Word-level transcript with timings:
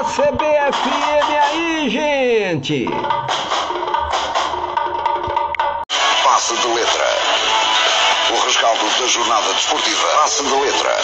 a 0.00 0.04
CBFM 0.04 1.36
aí, 1.42 1.90
gente! 1.90 2.86
Passe 6.24 6.56
de 6.56 6.68
letra. 6.68 7.04
O 8.30 8.46
rescaldo 8.46 8.80
da 8.98 9.06
jornada 9.06 9.52
desportiva. 9.52 10.08
Passe 10.22 10.42
de 10.42 10.54
letra. 10.54 10.96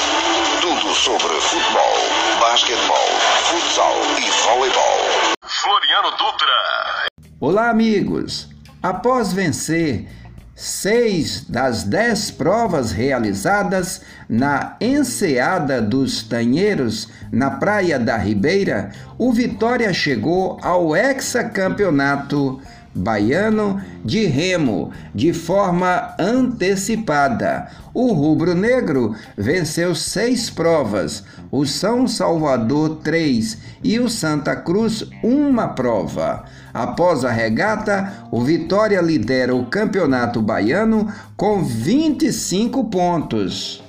Tudo 0.63 0.95
sobre 0.95 1.29
futebol, 1.43 2.41
basquetebol, 2.41 3.09
futsal 3.43 3.95
e 4.19 4.31
voleibol. 4.47 4.99
Floriano 5.45 6.11
Dutra. 6.13 7.07
Olá, 7.39 7.69
amigos! 7.69 8.49
Após 8.83 9.31
vencer 9.31 10.09
seis 10.57 11.45
das 11.47 11.83
dez 11.85 12.31
provas 12.31 12.91
realizadas 12.91 14.01
na 14.27 14.75
Enseada 14.81 15.83
dos 15.83 16.23
Tanheiros, 16.23 17.11
na 17.31 17.51
Praia 17.51 17.99
da 17.99 18.17
Ribeira, 18.17 18.91
o 19.19 19.31
Vitória 19.35 19.93
chegou 19.93 20.59
ao 20.63 20.97
hexacampeonato 20.97 22.59
baiano 22.97 23.81
de 24.05 24.25
remo 24.27 24.91
de 25.15 25.33
forma 25.33 26.15
antecipada. 26.19 27.69
O 27.93 28.13
rubro-negro 28.13 29.15
venceu 29.37 29.95
seis 29.95 30.51
provas, 30.51 31.23
o 31.51 31.65
São 31.65 32.09
Salvador 32.09 33.01
três 33.05 33.59
e 33.83 34.01
o 34.01 34.09
Santa 34.09 34.57
Cruz 34.57 35.05
uma 35.23 35.69
prova. 35.69 36.45
Após 36.75 37.25
a 37.25 37.31
regata, 37.31 38.27
o 38.31 38.43
Vitória 38.43 39.01
lidera 39.01 39.55
o 39.55 39.67
campeonato 39.67 40.43
baiano 40.43 41.09
com 41.37 41.63
25 41.63 42.85
pontos. 42.85 43.86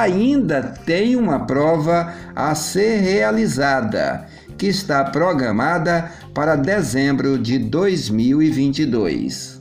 Ainda 0.00 0.62
tem 0.62 1.16
uma 1.16 1.40
prova 1.40 2.14
a 2.34 2.54
ser 2.54 3.00
realizada 3.00 4.26
que 4.56 4.66
está 4.66 5.04
programada 5.04 6.10
para 6.32 6.56
dezembro 6.56 7.38
de 7.38 7.58
2022. 7.58 9.60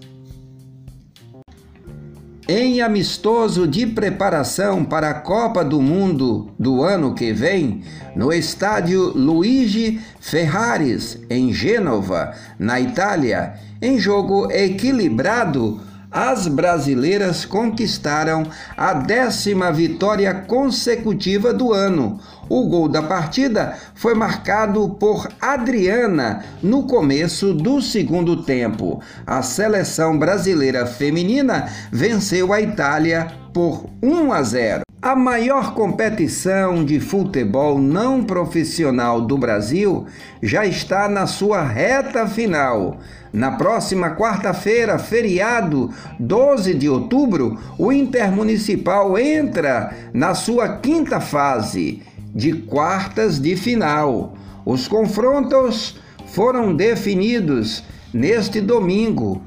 Em 2.47 2.81
amistoso 2.81 3.67
de 3.67 3.85
preparação 3.85 4.85
para 4.85 5.09
a 5.09 5.15
Copa 5.15 5.65
do 5.65 5.81
Mundo 5.81 6.49
do 6.57 6.81
ano 6.81 7.13
que 7.13 7.33
vem, 7.33 7.83
no 8.15 8.31
estádio 8.31 9.09
Luigi 9.09 9.99
Ferraris, 10.21 11.19
em 11.29 11.51
Gênova, 11.51 12.33
na 12.57 12.79
Itália, 12.79 13.55
em 13.81 13.99
jogo 13.99 14.49
equilibrado, 14.49 15.81
as 16.11 16.47
brasileiras 16.47 17.45
conquistaram 17.45 18.43
a 18.75 18.93
décima 18.93 19.71
vitória 19.71 20.33
consecutiva 20.33 21.53
do 21.53 21.71
ano. 21.71 22.19
O 22.49 22.67
gol 22.67 22.89
da 22.89 23.01
partida 23.01 23.77
foi 23.95 24.13
marcado 24.13 24.89
por 24.99 25.29
Adriana 25.39 26.43
no 26.61 26.83
começo 26.83 27.53
do 27.53 27.81
segundo 27.81 28.43
tempo. 28.43 29.01
A 29.25 29.41
seleção 29.41 30.19
brasileira 30.19 30.85
feminina 30.85 31.69
venceu 31.89 32.51
a 32.51 32.59
Itália 32.59 33.31
por 33.53 33.89
1 34.03 34.33
a 34.33 34.43
0. 34.43 34.90
A 35.03 35.15
maior 35.15 35.73
competição 35.73 36.85
de 36.85 36.99
futebol 36.99 37.79
não 37.79 38.23
profissional 38.23 39.19
do 39.19 39.35
Brasil 39.35 40.05
já 40.43 40.63
está 40.63 41.09
na 41.09 41.25
sua 41.25 41.63
reta 41.63 42.27
final. 42.27 42.99
Na 43.33 43.53
próxima 43.53 44.11
quarta-feira, 44.11 44.99
feriado 44.99 45.89
12 46.19 46.75
de 46.75 46.87
outubro, 46.87 47.59
o 47.79 47.91
Intermunicipal 47.91 49.17
entra 49.17 49.91
na 50.13 50.35
sua 50.35 50.77
quinta 50.77 51.19
fase 51.19 52.03
de 52.35 52.53
quartas 52.53 53.39
de 53.39 53.55
final. 53.55 54.35
Os 54.63 54.87
confrontos 54.87 55.99
foram 56.27 56.75
definidos 56.75 57.83
neste 58.13 58.61
domingo. 58.61 59.41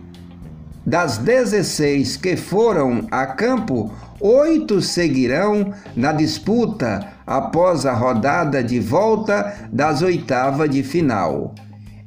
Das 0.84 1.16
16 1.16 2.16
que 2.16 2.36
foram 2.36 3.06
a 3.10 3.24
campo, 3.24 3.90
oito 4.24 4.80
seguirão 4.80 5.74
na 5.94 6.10
disputa 6.10 7.06
após 7.26 7.84
a 7.84 7.92
rodada 7.92 8.64
de 8.64 8.80
volta 8.80 9.68
das 9.70 10.00
oitavas 10.00 10.70
de 10.70 10.82
final. 10.82 11.54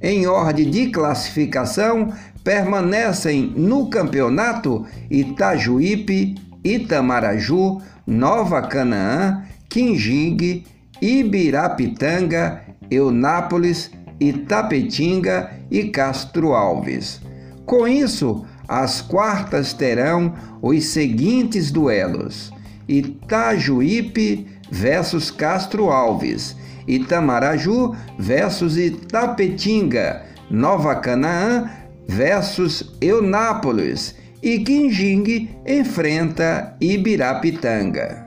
Em 0.02 0.26
ordem 0.26 0.68
de 0.68 0.88
classificação, 0.88 2.12
permanecem 2.44 3.54
no 3.56 3.88
campeonato 3.88 4.84
Itajuípe, 5.12 6.34
Itamaraju, 6.64 7.82
Nova 8.08 8.64
Canaã, 8.64 9.44
Quinjingue, 9.70 10.66
Ibirapitanga, 11.00 12.64
Eunápolis, 12.90 13.92
Itapetinga 14.20 15.52
e 15.70 15.84
Castro 15.90 16.54
Alves. 16.54 17.22
Com 17.64 17.88
isso, 17.88 18.44
as 18.68 19.02
quartas 19.02 19.74
terão 19.74 20.34
os 20.62 20.86
seguintes 20.86 21.72
duelos: 21.72 22.52
Itajuípe 22.88 24.48
versus 24.70 25.32
Castro 25.32 25.90
Alves, 25.90 26.56
Itamaraju 26.88 27.96
versus 28.18 28.78
Itapetinga, 28.78 30.24
Nova 30.50 30.96
Canaã 30.96 31.70
versus 32.08 32.96
Eunápolis. 33.02 34.16
E 34.42 34.60
Quinjingue 34.60 35.50
enfrenta 35.66 36.78
Ibirapitanga. 36.80 38.27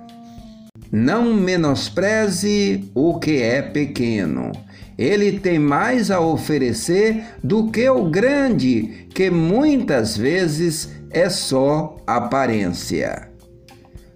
Não 0.91 1.33
menospreze 1.33 2.91
o 2.95 3.19
que 3.19 3.43
é 3.43 3.63
pequeno. 3.63 4.51
Ele 4.99 5.39
tem 5.39 5.59
mais 5.59 6.11
a 6.11 6.21
oferecer 6.21 7.25
do 7.43 7.71
que 7.71 7.89
o 7.89 8.05
grande, 8.05 9.07
que 9.15 9.31
muitas 9.31 10.17
vezes 10.17 10.91
é 11.11 11.31
só 11.31 11.97
aparência. 12.07 13.31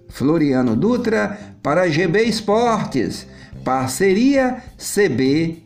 Floriano 0.09 0.75
Dutra 0.75 1.37
para 1.63 1.89
GB 1.89 2.23
Esportes, 2.23 3.27
parceria 3.63 4.61
CBFM. 4.77 5.65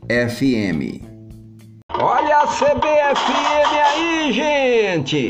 Olha 1.92 2.38
a 2.38 2.48
CBFM 2.48 3.74
aí, 3.94 4.32
gente! 4.32 5.30